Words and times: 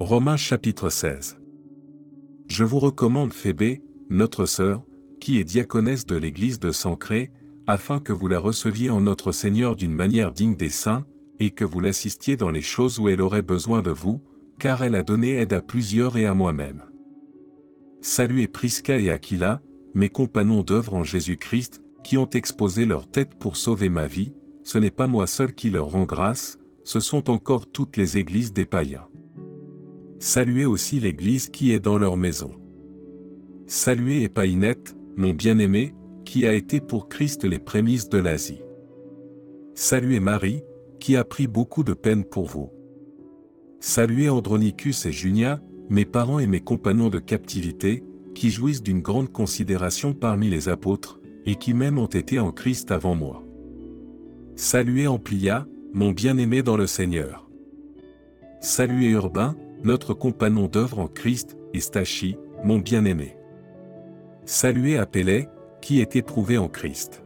Romains 0.00 0.36
chapitre 0.36 0.90
16. 0.90 1.38
Je 2.46 2.62
vous 2.62 2.78
recommande 2.78 3.32
Phébé, 3.32 3.82
notre 4.10 4.46
sœur, 4.46 4.84
qui 5.20 5.40
est 5.40 5.44
diaconesse 5.44 6.06
de 6.06 6.14
l'église 6.14 6.60
de 6.60 6.70
Sancré, 6.70 7.32
afin 7.66 7.98
que 7.98 8.12
vous 8.12 8.28
la 8.28 8.38
receviez 8.38 8.90
en 8.90 9.00
notre 9.00 9.32
Seigneur 9.32 9.74
d'une 9.74 9.92
manière 9.92 10.30
digne 10.30 10.54
des 10.54 10.68
saints, 10.68 11.04
et 11.40 11.50
que 11.50 11.64
vous 11.64 11.80
l'assistiez 11.80 12.36
dans 12.36 12.52
les 12.52 12.62
choses 12.62 13.00
où 13.00 13.08
elle 13.08 13.20
aurait 13.20 13.42
besoin 13.42 13.82
de 13.82 13.90
vous, 13.90 14.22
car 14.60 14.84
elle 14.84 14.94
a 14.94 15.02
donné 15.02 15.34
aide 15.34 15.52
à 15.52 15.60
plusieurs 15.60 16.16
et 16.16 16.26
à 16.26 16.34
moi-même. 16.34 16.84
Saluez 18.00 18.46
Prisca 18.46 19.00
et 19.00 19.10
Aquila, 19.10 19.60
mes 19.94 20.10
compagnons 20.10 20.62
d'œuvre 20.62 20.94
en 20.94 21.02
Jésus-Christ, 21.02 21.82
qui 22.04 22.16
ont 22.18 22.30
exposé 22.30 22.86
leur 22.86 23.10
tête 23.10 23.34
pour 23.34 23.56
sauver 23.56 23.88
ma 23.88 24.06
vie, 24.06 24.32
ce 24.62 24.78
n'est 24.78 24.92
pas 24.92 25.08
moi 25.08 25.26
seul 25.26 25.54
qui 25.54 25.70
leur 25.70 25.90
rend 25.90 26.04
grâce, 26.04 26.56
ce 26.84 27.00
sont 27.00 27.30
encore 27.30 27.66
toutes 27.66 27.96
les 27.96 28.16
églises 28.16 28.52
des 28.52 28.64
païens. 28.64 29.07
Saluez 30.18 30.66
aussi 30.66 30.98
l'église 30.98 31.48
qui 31.48 31.72
est 31.72 31.80
dans 31.80 31.98
leur 31.98 32.16
maison. 32.16 32.50
Saluez 33.66 34.24
Epaïnette, 34.24 34.96
mon 35.16 35.32
bien-aimé, 35.32 35.94
qui 36.24 36.46
a 36.46 36.54
été 36.54 36.80
pour 36.80 37.08
Christ 37.08 37.44
les 37.44 37.58
prémices 37.58 38.08
de 38.08 38.18
l'Asie. 38.18 38.62
Saluez 39.74 40.20
Marie, 40.20 40.62
qui 40.98 41.16
a 41.16 41.24
pris 41.24 41.46
beaucoup 41.46 41.84
de 41.84 41.94
peine 41.94 42.24
pour 42.24 42.46
vous. 42.46 42.70
Saluez 43.80 44.28
Andronicus 44.28 45.06
et 45.06 45.12
Junia, 45.12 45.60
mes 45.88 46.04
parents 46.04 46.40
et 46.40 46.48
mes 46.48 46.60
compagnons 46.60 47.10
de 47.10 47.20
captivité, 47.20 48.02
qui 48.34 48.50
jouissent 48.50 48.82
d'une 48.82 49.00
grande 49.00 49.30
considération 49.32 50.14
parmi 50.14 50.50
les 50.50 50.68
apôtres, 50.68 51.20
et 51.46 51.54
qui 51.54 51.74
même 51.74 51.98
ont 51.98 52.06
été 52.06 52.40
en 52.40 52.50
Christ 52.50 52.90
avant 52.90 53.14
moi. 53.14 53.44
Saluez 54.56 55.06
Amplia, 55.06 55.66
mon 55.94 56.10
bien-aimé 56.10 56.62
dans 56.62 56.76
le 56.76 56.86
Seigneur. 56.86 57.48
Saluez 58.60 59.10
Urbain, 59.10 59.56
notre 59.82 60.14
compagnon 60.14 60.66
d'œuvre 60.66 60.98
en 60.98 61.08
Christ, 61.08 61.56
et 61.74 61.80
Stachi, 61.80 62.36
mon 62.64 62.78
bien-aimé. 62.78 63.36
Saluez 64.44 64.96
Apélé, 64.96 65.48
qui 65.80 66.00
est 66.00 66.16
éprouvé 66.16 66.58
en 66.58 66.68
Christ. 66.68 67.22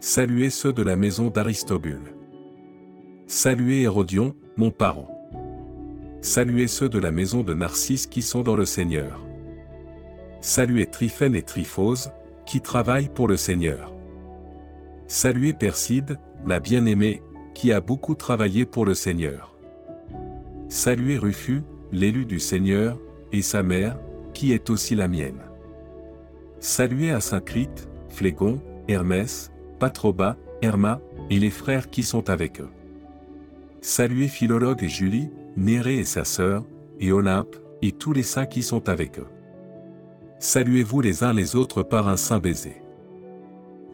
Saluez 0.00 0.50
ceux 0.50 0.72
de 0.72 0.82
la 0.82 0.96
maison 0.96 1.28
d'Aristobule. 1.28 2.14
Saluez 3.26 3.82
Hérodion, 3.82 4.34
mon 4.56 4.70
parent. 4.70 5.10
Saluez 6.20 6.66
ceux 6.66 6.88
de 6.88 6.98
la 6.98 7.10
maison 7.10 7.42
de 7.42 7.54
Narcisse 7.54 8.06
qui 8.06 8.22
sont 8.22 8.42
dans 8.42 8.56
le 8.56 8.64
Seigneur. 8.64 9.20
Saluez 10.40 10.86
Tryphène 10.86 11.34
et 11.34 11.42
Tryphose, 11.42 12.10
qui 12.46 12.60
travaillent 12.60 13.08
pour 13.08 13.28
le 13.28 13.36
Seigneur. 13.36 13.92
Saluez 15.08 15.52
Perside, 15.52 16.18
la 16.46 16.60
bien-aimée, 16.60 17.22
qui 17.54 17.72
a 17.72 17.80
beaucoup 17.80 18.14
travaillé 18.14 18.64
pour 18.64 18.84
le 18.84 18.94
Seigneur. 18.94 19.55
Saluez 20.68 21.18
Rufus, 21.18 21.62
l'élu 21.92 22.24
du 22.24 22.40
Seigneur, 22.40 22.98
et 23.32 23.42
sa 23.42 23.62
mère, 23.62 23.98
qui 24.34 24.52
est 24.52 24.70
aussi 24.70 24.94
la 24.94 25.08
mienne. 25.08 25.40
Saluez 26.58 27.10
Asyncrite, 27.10 27.88
Phlégon, 28.08 28.60
Hermès, 28.88 29.52
Patroba, 29.78 30.36
Herma, 30.62 31.00
et 31.30 31.38
les 31.38 31.50
frères 31.50 31.90
qui 31.90 32.02
sont 32.02 32.30
avec 32.30 32.60
eux. 32.60 32.70
Saluez 33.80 34.28
Philologue 34.28 34.82
et 34.82 34.88
Julie, 34.88 35.30
Nérée 35.56 35.98
et 35.98 36.04
sa 36.04 36.24
sœur, 36.24 36.64
et 36.98 37.12
Olympe, 37.12 37.56
et 37.82 37.92
tous 37.92 38.12
les 38.12 38.22
saints 38.22 38.46
qui 38.46 38.62
sont 38.62 38.88
avec 38.88 39.18
eux. 39.18 39.28
Saluez-vous 40.38 41.00
les 41.00 41.22
uns 41.22 41.32
les 41.32 41.56
autres 41.56 41.82
par 41.82 42.08
un 42.08 42.16
saint 42.16 42.40
baiser. 42.40 42.82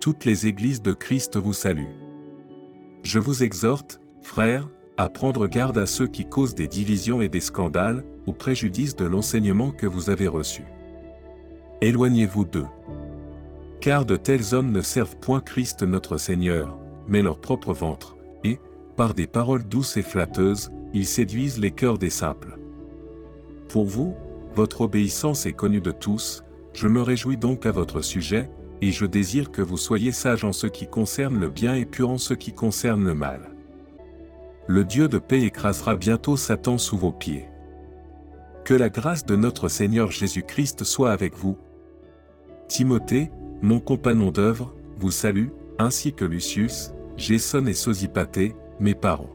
Toutes 0.01 0.25
les 0.25 0.47
églises 0.47 0.83
de 0.83 0.93
Christ 0.93 1.37
vous 1.37 1.53
saluent. 1.53 1.95
Je 3.03 3.19
vous 3.19 3.43
exhorte, 3.43 4.01
frères, 4.23 4.69
à 4.97 5.09
prendre 5.09 5.47
garde 5.47 5.79
à 5.79 5.87
ceux 5.87 6.07
qui 6.07 6.25
causent 6.25 6.55
des 6.55 6.69
divisions 6.69 7.23
et 7.23 7.29
des 7.29 7.41
scandales, 7.41 8.05
au 8.27 8.33
préjudice 8.33 8.95
de 8.95 9.05
l'enseignement 9.05 9.71
que 9.71 9.87
vous 9.87 10.11
avez 10.11 10.29
reçu. 10.29 10.65
Éloignez-vous 11.81 12.45
d'eux. 12.45 12.67
Car 13.81 14.05
de 14.05 14.17
tels 14.17 14.55
hommes 14.55 14.71
ne 14.71 14.83
servent 14.83 15.17
point 15.17 15.41
Christ 15.41 15.83
notre 15.83 16.19
Seigneur, 16.19 16.79
mais 17.09 17.23
leur 17.23 17.41
propre 17.41 17.73
ventre, 17.73 18.17
et, 18.45 18.61
par 18.97 19.15
des 19.15 19.27
paroles 19.27 19.65
douces 19.65 19.97
et 19.97 20.03
flatteuses, 20.03 20.71
ils 20.95 21.07
séduisent 21.07 21.59
les 21.59 21.73
cœurs 21.73 21.99
des 21.99 22.11
simples. 22.11 22.59
Pour 23.69 23.87
vous, 23.87 24.15
votre 24.55 24.83
obéissance 24.83 25.47
est 25.47 25.55
connue 25.55 25.81
de 25.81 25.91
tous, 25.91 26.45
je 26.75 26.87
me 26.87 27.03
réjouis 27.03 27.37
donc 27.37 27.67
à 27.67 27.73
votre 27.73 28.03
sujet, 28.03 28.51
et 28.83 28.93
je 28.93 29.07
désire 29.07 29.51
que 29.51 29.63
vous 29.63 29.77
soyez 29.77 30.13
sages 30.13 30.45
en 30.45 30.53
ce 30.53 30.67
qui 30.67 30.87
concerne 30.87 31.39
le 31.39 31.49
bien 31.49 31.75
et 31.75 31.87
pur 31.87 32.11
en 32.11 32.19
ce 32.19 32.35
qui 32.35 32.53
concerne 32.53 33.05
le 33.05 33.15
mal. 33.15 33.52
Le 34.69 34.85
Dieu 34.85 35.09
de 35.09 35.19
paix 35.19 35.43
écrasera 35.43 35.97
bientôt 35.97 36.37
Satan 36.37 36.79
sous 36.79 36.97
vos 36.97 37.11
pieds. 37.11 37.49
Que 38.65 38.75
la 38.75 38.91
grâce 38.91 39.27
de 39.27 39.35
notre 39.35 39.69
Seigneur 39.69 40.13
Jésus-Christ 40.13 40.85
soit 40.85 41.11
avec 41.11 41.37
vous. 41.37 41.59
Timothée, 42.69 43.33
mon 43.61 43.81
compagnon 43.81 44.31
d'œuvre, 44.31 44.73
vous 44.99 45.11
salue, 45.11 45.49
ainsi 45.81 46.13
que 46.13 46.25
Lucius, 46.25 46.93
Jason 47.17 47.67
et 47.67 47.73
Sosipaté, 47.73 48.55
mes 48.79 48.95
parents. 48.95 49.35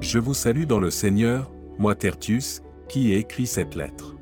Je 0.00 0.18
vous 0.18 0.34
salue 0.34 0.64
dans 0.64 0.80
le 0.80 0.90
Seigneur, 0.90 1.52
moi 1.78 1.94
Tertius, 1.94 2.62
qui 2.88 3.12
ai 3.12 3.18
écrit 3.18 3.46
cette 3.46 3.74
lettre. 3.74 4.16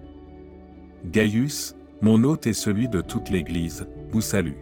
Gaius, 1.05 1.77
mon 2.03 2.25
hôte 2.25 2.49
et 2.49 2.53
celui 2.53 2.89
de 2.89 3.01
toute 3.01 3.31
l'Église, 3.31 3.87
vous 4.11 4.21
salue. 4.21 4.59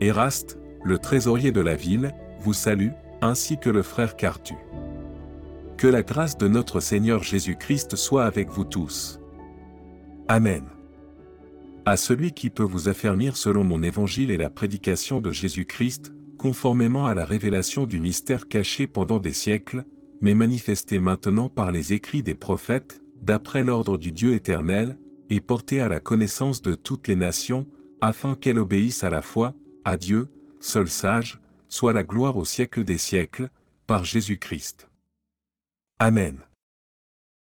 Éraste, 0.00 0.58
le 0.84 0.98
trésorier 0.98 1.50
de 1.50 1.60
la 1.60 1.74
ville, 1.74 2.14
vous 2.40 2.52
salue, 2.52 2.90
ainsi 3.22 3.56
que 3.56 3.70
le 3.70 3.82
frère 3.82 4.16
Cartu. 4.16 4.56
Que 5.78 5.86
la 5.86 6.02
grâce 6.02 6.36
de 6.36 6.48
notre 6.48 6.80
Seigneur 6.80 7.22
Jésus-Christ 7.22 7.96
soit 7.96 8.24
avec 8.24 8.50
vous 8.50 8.64
tous. 8.64 9.20
Amen. 10.28 10.64
À 11.84 11.96
celui 11.96 12.32
qui 12.32 12.50
peut 12.50 12.62
vous 12.64 12.88
affermir 12.88 13.36
selon 13.36 13.64
mon 13.64 13.82
évangile 13.82 14.30
et 14.30 14.36
la 14.36 14.50
prédication 14.50 15.20
de 15.20 15.30
Jésus-Christ, 15.30 16.12
conformément 16.36 17.06
à 17.06 17.14
la 17.14 17.24
révélation 17.24 17.86
du 17.86 18.00
mystère 18.00 18.48
caché 18.48 18.88
pendant 18.88 19.20
des 19.20 19.32
siècles, 19.32 19.84
mais 20.20 20.34
manifesté 20.34 20.98
maintenant 20.98 21.48
par 21.48 21.70
les 21.70 21.92
écrits 21.92 22.22
des 22.22 22.34
prophètes, 22.34 23.02
d'après 23.20 23.62
l'ordre 23.62 23.98
du 23.98 24.10
Dieu 24.10 24.34
éternel, 24.34 24.98
et 25.30 25.40
porté 25.40 25.80
à 25.80 25.88
la 25.88 26.00
connaissance 26.00 26.60
de 26.60 26.74
toutes 26.74 27.08
les 27.08 27.16
nations, 27.16 27.66
afin 28.00 28.34
qu'elles 28.34 28.58
obéissent 28.58 29.04
à 29.04 29.10
la 29.10 29.22
foi, 29.22 29.54
à 29.84 29.96
Dieu, 29.96 30.28
seul 30.60 30.88
sage, 30.88 31.41
soit 31.72 31.94
la 31.94 32.02
gloire 32.02 32.36
au 32.36 32.44
siècle 32.44 32.84
des 32.84 32.98
siècles, 32.98 33.48
par 33.86 34.04
Jésus-Christ. 34.04 34.90
Amen. 35.98 36.38